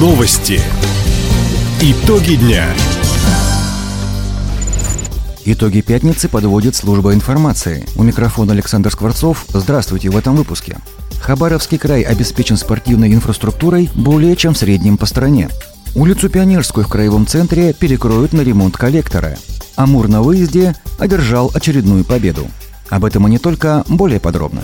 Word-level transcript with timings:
Новости. 0.00 0.58
Итоги 1.82 2.36
дня. 2.36 2.64
Итоги 5.44 5.82
пятницы 5.82 6.30
подводит 6.30 6.74
служба 6.74 7.12
информации. 7.12 7.84
У 7.96 8.02
микрофона 8.02 8.54
Александр 8.54 8.90
Скворцов. 8.90 9.44
Здравствуйте 9.52 10.08
в 10.08 10.16
этом 10.16 10.36
выпуске. 10.36 10.78
Хабаровский 11.20 11.76
край 11.76 12.00
обеспечен 12.00 12.56
спортивной 12.56 13.12
инфраструктурой 13.12 13.90
более 13.94 14.36
чем 14.36 14.54
в 14.54 14.56
среднем 14.56 14.96
по 14.96 15.04
стране. 15.04 15.50
Улицу 15.94 16.30
Пионерскую 16.30 16.86
в 16.86 16.88
краевом 16.88 17.26
центре 17.26 17.74
перекроют 17.74 18.32
на 18.32 18.40
ремонт 18.40 18.78
коллектора. 18.78 19.36
Амур 19.76 20.08
на 20.08 20.22
выезде 20.22 20.74
одержал 20.98 21.50
очередную 21.52 22.06
победу. 22.06 22.48
Об 22.88 23.04
этом 23.04 23.28
и 23.28 23.30
не 23.32 23.38
только, 23.38 23.84
более 23.86 24.18
подробно. 24.18 24.62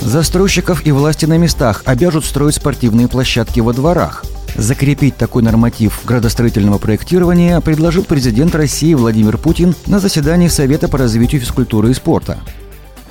Застройщиков 0.00 0.86
и 0.86 0.92
власти 0.92 1.26
на 1.26 1.36
местах 1.36 1.82
обяжут 1.84 2.24
строить 2.24 2.54
спортивные 2.54 3.06
площадки 3.06 3.60
во 3.60 3.72
дворах. 3.72 4.24
Закрепить 4.56 5.16
такой 5.16 5.42
норматив 5.42 6.00
градостроительного 6.04 6.78
проектирования 6.78 7.60
предложил 7.60 8.04
президент 8.04 8.54
России 8.54 8.94
Владимир 8.94 9.36
Путин 9.38 9.74
на 9.86 9.98
заседании 9.98 10.48
Совета 10.48 10.88
по 10.88 10.98
развитию 10.98 11.40
физкультуры 11.40 11.90
и 11.90 11.94
спорта. 11.94 12.38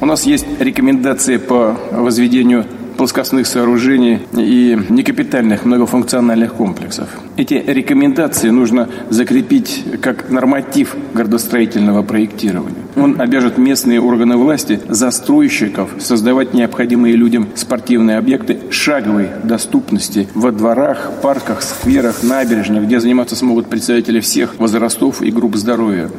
У 0.01 0.05
нас 0.05 0.23
есть 0.25 0.45
рекомендации 0.59 1.37
по 1.37 1.77
возведению 1.91 2.65
плоскостных 2.97 3.47
сооружений 3.47 4.19
и 4.33 4.77
некапитальных 4.89 5.63
многофункциональных 5.63 6.53
комплексов. 6.53 7.07
Эти 7.37 7.53
рекомендации 7.53 8.49
нужно 8.49 8.89
закрепить 9.09 9.85
как 10.01 10.29
норматив 10.29 10.95
градостроительного 11.13 12.03
проектирования. 12.03 12.88
Он 12.99 13.21
обяжет 13.21 13.57
местные 13.57 14.01
органы 14.01 14.35
власти, 14.35 14.79
застройщиков, 14.89 15.89
создавать 15.99 16.53
необходимые 16.53 17.15
людям 17.15 17.47
спортивные 17.55 18.17
объекты 18.17 18.59
шаговой 18.71 19.29
доступности 19.43 20.27
во 20.35 20.51
дворах, 20.51 21.11
парках, 21.21 21.61
скверах, 21.61 22.23
набережных, 22.23 22.83
где 22.85 22.99
заниматься 22.99 23.37
смогут 23.37 23.67
представители 23.67 24.19
всех 24.19 24.59
возрастов 24.59 25.21
и 25.21 25.31
групп 25.31 25.55
здоровья. 25.55 26.09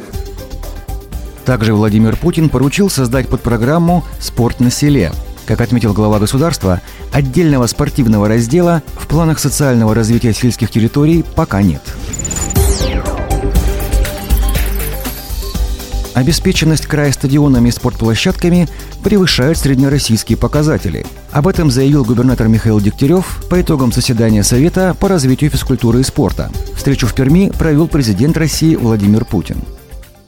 Также 1.45 1.75
Владимир 1.75 2.17
Путин 2.17 2.49
поручил 2.49 2.89
создать 2.89 3.29
подпрограмму 3.29 4.05
«Спорт 4.19 4.61
на 4.61 4.71
селе», 4.71 5.13
как 5.47 5.61
отметил 5.61 5.93
глава 5.93 6.19
государства, 6.19 6.81
отдельного 7.13 7.67
спортивного 7.67 8.29
раздела 8.29 8.83
в 8.97 9.07
планах 9.07 9.39
социального 9.39 9.95
развития 9.95 10.33
сельских 10.33 10.71
территорий 10.71 11.25
пока 11.35 11.61
нет. 11.61 11.83
Обеспеченность 16.21 16.85
края 16.87 17.13
стадионами 17.13 17.71
и 17.71 17.73
спортплощадками 17.73 18.69
превышает 19.03 19.57
среднероссийские 19.57 20.37
показатели. 20.37 21.07
Об 21.31 21.49
этом 21.49 21.71
заявил 21.71 22.05
губернатор 22.05 22.47
Михаил 22.47 22.79
Дегтярев 22.79 23.43
по 23.49 23.59
итогам 23.59 23.91
заседания 23.91 24.43
Совета 24.43 24.95
по 25.01 25.09
развитию 25.09 25.51
физкультуры 25.51 26.01
и 26.01 26.03
спорта. 26.03 26.51
Встречу 26.77 27.07
в 27.07 27.15
Перми 27.15 27.51
провел 27.59 27.89
президент 27.89 28.37
России 28.37 28.77
Владимир 28.77 29.25
Путин. 29.25 29.63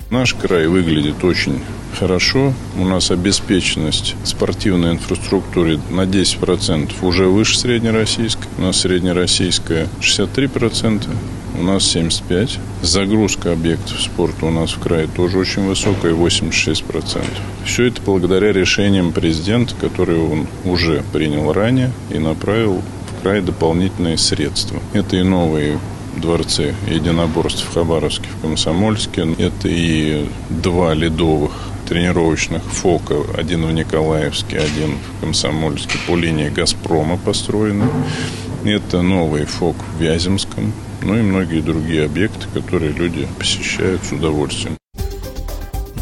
Наш 0.09 0.33
край 0.33 0.67
выглядит 0.67 1.23
очень 1.25 1.61
хорошо. 1.99 2.55
У 2.79 2.87
нас 2.87 3.11
обеспеченность 3.11 4.17
спортивной 4.25 4.93
инфраструктуры 4.93 5.79
на 5.91 6.07
10% 6.07 6.91
уже 7.03 7.27
выше 7.27 7.59
среднероссийской. 7.59 8.47
У 8.57 8.63
нас 8.63 8.81
среднероссийская 8.81 9.89
63%, 10.01 11.07
у 11.59 11.63
нас 11.63 11.95
75%. 11.95 12.59
Загрузка 12.83 13.53
объектов 13.53 14.01
спорта 14.01 14.47
у 14.47 14.51
нас 14.51 14.73
в 14.73 14.81
крае 14.81 15.07
тоже 15.07 15.39
очень 15.39 15.67
высокая, 15.67 16.13
86%. 16.13 17.25
Все 17.65 17.85
это 17.87 18.01
благодаря 18.03 18.53
решениям 18.53 19.13
президента, 19.13 19.75
которые 19.75 20.21
он 20.23 20.47
уже 20.65 21.03
принял 21.13 21.53
ранее 21.53 21.91
и 22.11 22.19
направил 22.19 22.83
в 22.83 23.23
край 23.23 23.41
дополнительные 23.41 24.19
средства. 24.19 24.81
Это 24.93 25.17
и 25.17 25.23
новые 25.23 25.79
дворце 26.17 26.75
единоборств 26.89 27.65
в 27.65 27.75
Хабаровске, 27.75 28.29
в 28.39 28.43
Комсомольске. 28.43 29.27
Это 29.39 29.69
и 29.69 30.27
два 30.51 30.95
ледовых 30.95 31.53
тренировочных 31.89 32.63
ФОКа, 32.63 33.17
один 33.37 33.67
в 33.67 33.73
Николаевске, 33.73 34.59
один 34.59 34.97
в 34.97 35.21
Комсомольске, 35.21 35.99
по 36.07 36.17
линии 36.17 36.49
«Газпрома» 36.49 37.19
построены. 37.19 37.87
Это 38.65 39.03
новый 39.03 39.45
ФОК 39.45 39.77
в 39.77 40.03
Вяземском, 40.03 40.73
ну 41.03 41.17
и 41.17 41.23
многие 41.23 41.61
другие 41.61 42.05
объекты, 42.05 42.47
которые 42.53 42.93
люди 42.93 43.27
посещают 43.39 44.03
с 44.05 44.13
удовольствием. 44.13 44.77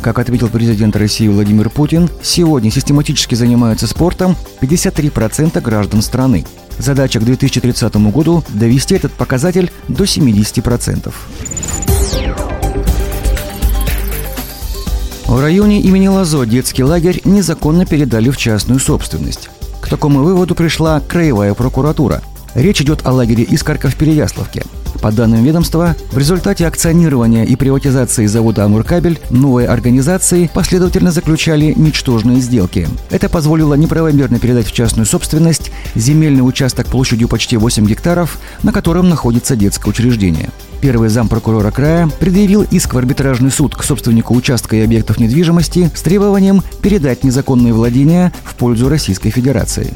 Как 0.03 0.19
отметил 0.19 0.49
президент 0.49 0.97
России 0.97 1.29
Владимир 1.29 1.69
Путин, 1.69 2.09
сегодня 2.23 2.71
систематически 2.71 3.35
занимаются 3.35 3.87
спортом 3.87 4.35
53% 4.63 5.61
граждан 5.61 6.01
страны. 6.01 6.47
Задача 6.79 7.21
к 7.21 7.25
2030 7.25 7.95
году– 8.11 8.43
довести 8.49 8.95
этот 8.95 9.13
показатель 9.13 9.71
до 9.89 10.05
70%. 10.05 11.13
В 15.27 15.41
районе 15.41 15.81
имени 15.81 16.09
Лазо 16.09 16.45
детский 16.45 16.83
лагерь 16.83 17.21
незаконно 17.25 17.85
передали 17.85 18.31
в 18.31 18.37
частную 18.37 18.81
собственность. 18.81 19.51
К 19.81 19.89
такому 19.89 20.25
выводу 20.25 20.55
пришла 20.55 21.01
Краевая 21.01 21.55
прокуратура. 21.55 22.23
Речь 22.55 22.81
идет 22.81 23.07
о 23.07 23.13
лагере 23.13 23.45
Искарка 23.49 23.89
в 23.89 23.97
Переяславке– 23.97 24.63
по 25.01 25.11
данным 25.11 25.43
ведомства, 25.43 25.97
в 26.13 26.19
результате 26.19 26.67
акционирования 26.67 27.45
и 27.45 27.57
приватизации 27.57 28.27
завода 28.27 28.65
«Амуркабель» 28.65 29.19
новые 29.31 29.67
организации 29.67 30.51
последовательно 30.53 31.11
заключали 31.11 31.73
ничтожные 31.75 32.41
сделки. 32.41 32.87
Это 33.09 33.31
позволило 33.31 33.73
неправомерно 33.75 34.39
передать 34.39 34.67
в 34.67 34.73
частную 34.73 35.07
собственность 35.07 35.73
земельный 35.95 36.47
участок 36.47 36.87
площадью 36.87 37.29
почти 37.29 37.57
8 37.57 37.87
гектаров, 37.87 38.39
на 38.63 38.73
котором 38.73 39.09
находится 39.09 39.57
детское 39.57 39.89
учреждение. 39.89 40.51
Первый 40.83 41.09
зампрокурора 41.09 41.71
края 41.71 42.09
предъявил 42.21 42.63
иск 42.63 42.93
в 42.93 42.99
арбитражный 42.99 43.51
суд 43.51 43.75
к 43.75 43.83
собственнику 43.83 44.35
участка 44.35 44.77
и 44.77 44.85
объектов 44.85 45.19
недвижимости 45.19 45.91
с 45.95 46.03
требованием 46.03 46.63
передать 46.83 47.25
незаконные 47.25 47.73
владения 47.73 48.33
в 48.45 48.55
пользу 48.55 48.89
Российской 48.89 49.31
Федерации. 49.31 49.95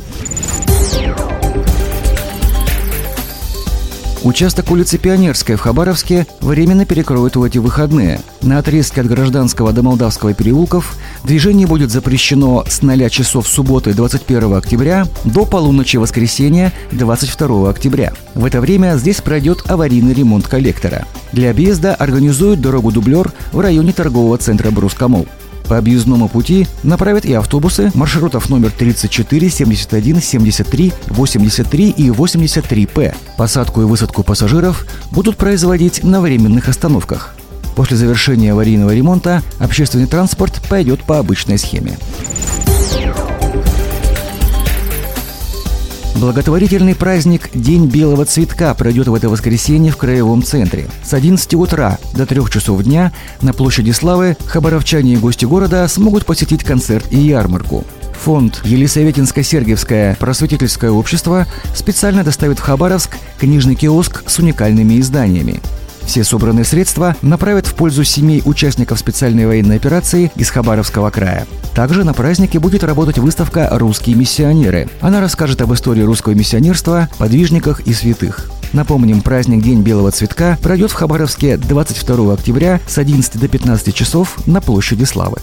Участок 4.25 4.71
улицы 4.71 4.97
Пионерская 4.97 5.59
в 5.59 5.61
Хабаровске 5.61 6.27
временно 6.41 6.87
перекроют 6.87 7.37
в 7.37 7.43
эти 7.43 7.59
выходные. 7.59 8.23
На 8.41 8.57
отрезке 8.57 9.03
от 9.03 9.07
Гражданского 9.07 9.71
до 9.75 9.83
Молдавского 9.83 10.33
переулков 10.33 10.97
движение 11.25 11.67
будет 11.67 11.91
запрещено 11.91 12.65
с 12.67 12.81
0 12.81 13.11
часов 13.11 13.47
субботы 13.47 13.93
21 13.93 14.55
октября 14.55 15.07
до 15.25 15.45
полуночи 15.45 15.99
воскресенья 15.99 16.73
22 16.93 17.69
октября. 17.69 18.15
В 18.35 18.47
это 18.47 18.63
время 18.63 18.97
здесь 18.97 19.21
пройдет 19.21 19.71
аварийный 19.71 20.15
ремонт 20.15 20.49
коллектора. 20.49 21.05
Для 21.33 21.51
объезда 21.51 21.95
организуют 21.95 22.63
дорогу-дублер 22.63 23.31
в 23.53 23.61
районе 23.61 23.93
торгового 23.93 24.39
центра 24.39 24.71
«Брускомол». 24.71 25.27
По 25.69 25.79
объездному 25.79 26.29
пути 26.29 26.67
направят 26.83 27.25
и 27.25 27.33
автобусы 27.33 27.91
маршрутов 27.95 28.51
номер 28.51 28.71
34, 28.71 29.49
71, 29.49 30.21
73, 30.21 30.93
83 31.09 31.91
и 31.91 32.09
83П. 32.09 33.15
Посадку 33.39 33.83
и 33.83 33.85
высадку 33.85 34.23
пассажиров 34.23 34.87
будут 35.11 35.37
производить 35.37 36.05
на 36.05 36.21
временных 36.21 36.69
остановках. 36.69 37.35
После 37.77 37.97
завершения 37.97 38.53
аварийного 38.53 38.95
ремонта 38.95 39.43
общественный 39.59 40.07
транспорт 40.07 40.61
пойдет 40.69 41.03
по 41.03 41.19
обычной 41.19 41.59
схеме. 41.59 41.99
Благотворительный 46.25 46.95
праздник 46.95 47.51
«День 47.53 47.85
белого 47.85 48.25
цветка» 48.25 48.73
пройдет 48.73 49.09
в 49.09 49.15
это 49.15 49.29
воскресенье 49.29 49.93
в 49.93 49.99
Краевом 49.99 50.43
центре. 50.43 50.87
С 51.03 51.13
11 51.13 51.53
утра 51.53 51.99
до 52.15 52.25
3 52.25 52.49
часов 52.51 52.83
дня 52.83 53.13
на 53.43 53.53
площади 53.53 53.91
Славы 53.91 54.35
хабаровчане 54.47 55.13
и 55.13 55.17
гости 55.19 55.45
города 55.45 55.87
смогут 55.87 56.25
посетить 56.25 56.65
концерт 56.65 57.05
и 57.11 57.19
ярмарку. 57.19 57.85
Фонд 58.23 58.63
Елисаветинско-Сергиевское 58.65 60.17
просветительское 60.17 60.91
общество 60.91 61.47
специально 61.75 62.25
доставит 62.25 62.59
в 62.59 62.63
Хабаровск 62.63 63.19
книжный 63.39 63.75
киоск 63.75 64.23
с 64.27 64.39
уникальными 64.39 64.99
изданиями. 65.01 65.61
Все 66.07 66.25
собранные 66.25 66.65
средства 66.65 67.17
направят 67.23 67.67
в 67.67 67.75
пользу 67.75 68.05
семей 68.05 68.43
участников 68.45 68.99
специальной 68.99 69.47
военной 69.47 69.77
операции 69.77 70.31
из 70.37 70.51
Хабаровского 70.51 71.11
края. 71.11 71.47
Также 71.75 72.05
на 72.05 72.15
празднике 72.15 72.59
будет 72.59 72.85
работать 72.85 73.19
выставка 73.19 73.69
«Русские 73.73 74.17
миссионеры». 74.17 74.89
Она 75.01 75.21
расскажет 75.21 75.61
об 75.63 75.73
истории 75.73 76.03
русского 76.03 76.35
миссионерства, 76.35 77.09
подвижниках 77.19 77.81
и 77.81 77.93
святых. 77.93 78.51
Напомним, 78.73 79.23
праздник 79.23 79.63
День 79.63 79.83
Белого 79.83 80.11
Цветка 80.11 80.59
пройдет 80.63 80.91
в 80.91 80.95
Хабаровске 80.95 81.57
22 81.57 82.35
октября 82.35 82.81
с 82.87 82.99
11 82.99 83.41
до 83.41 83.49
15 83.49 83.95
часов 83.95 84.37
на 84.47 84.61
площади 84.61 85.05
Славы. 85.05 85.39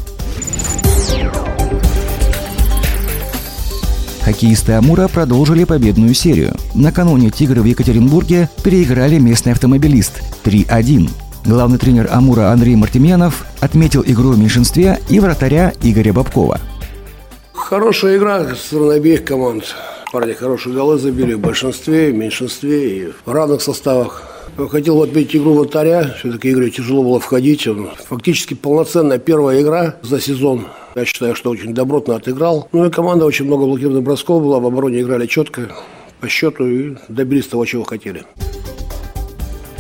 Хоккеисты 4.32 4.72
«Амура» 4.72 5.10
продолжили 5.10 5.66
победную 5.66 6.14
серию. 6.14 6.56
Накануне 6.74 7.32
«Тигры» 7.32 7.62
в 7.62 7.66
Екатеринбурге 7.66 8.50
переиграли 8.64 9.18
местный 9.18 9.52
автомобилист 9.52 10.22
3-1. 10.46 11.10
Главный 11.46 11.78
тренер 11.78 12.08
«Амура» 12.10 12.50
Андрей 12.50 12.78
Мартемьянов 12.78 13.46
отметил 13.60 14.04
игру 14.08 14.30
в 14.30 14.40
меньшинстве 14.40 15.02
и 15.10 15.20
вратаря 15.20 15.74
Игоря 15.84 16.14
Бабкова. 16.14 16.62
Хорошая 17.52 18.18
игра 18.18 18.56
с 18.56 18.72
обеих 18.72 19.26
команд. 19.26 19.76
Парни 20.14 20.32
хорошие 20.32 20.74
голы 20.74 20.98
забили 20.98 21.34
в 21.34 21.40
большинстве, 21.42 22.12
в 22.12 22.16
меньшинстве 22.16 23.00
и 23.00 23.12
в 23.26 23.32
равных 23.34 23.62
составах. 23.62 24.31
Хотел 24.58 25.02
отметить 25.02 25.38
игру 25.38 25.56
вратаря. 25.56 26.14
Все-таки 26.20 26.52
игре 26.52 26.70
тяжело 26.70 27.04
было 27.04 27.20
входить. 27.20 27.68
Он 27.68 27.90
фактически 28.10 28.54
полноценная 28.54 29.18
первая 29.18 29.62
игра 29.62 29.96
за 30.02 30.20
сезон. 30.20 30.68
Я 30.96 31.06
считаю, 31.06 31.36
что 31.36 31.50
очень 31.50 31.74
добротно 31.74 32.16
отыграл. 32.16 32.68
Ну 32.72 32.86
и 32.86 32.90
команда 32.90 33.26
очень 33.26 33.46
много 33.46 33.66
блокированных 33.66 34.04
бросков 34.04 34.44
была. 34.44 34.60
В 34.60 34.66
обороне 34.66 35.02
играли 35.02 35.26
четко 35.26 35.70
по 36.20 36.28
счету 36.28 36.68
и 36.68 36.96
добились 37.08 37.48
того, 37.48 37.66
чего 37.66 37.84
хотели. 37.84 38.24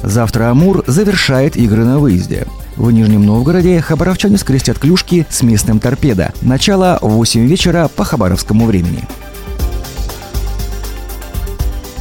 Завтра 0.04 0.50
«Амур» 0.50 0.84
завершает 0.88 1.56
игры 1.56 1.86
на 1.86 2.00
выезде. 2.00 2.48
В 2.76 2.92
Нижнем 2.92 3.24
Новгороде 3.24 3.82
хабаровчане 3.82 4.38
скрестят 4.38 4.80
клюшки 4.80 5.28
с 5.30 5.44
местным 5.44 5.80
«Торпедо». 5.80 6.34
Начало 6.42 6.98
в 7.02 7.10
8 7.10 7.46
вечера 7.46 7.90
по 7.96 8.04
хабаровскому 8.04 8.66
времени. 8.66 9.04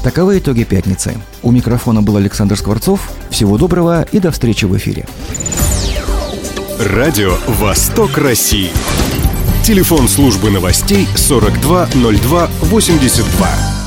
Таковы 0.02 0.38
итоги 0.38 0.64
пятницы. 0.64 1.14
У 1.42 1.50
микрофона 1.50 2.00
был 2.00 2.16
Александр 2.16 2.56
Скворцов. 2.56 3.12
Всего 3.28 3.58
доброго 3.58 4.06
и 4.10 4.18
до 4.18 4.30
встречи 4.30 4.64
в 4.64 4.74
эфире. 4.78 5.06
Радио 6.78 7.36
«Восток 7.46 8.16
России». 8.16 8.70
Телефон 9.62 10.08
службы 10.08 10.50
новостей 10.50 11.06
420282. 11.16 13.79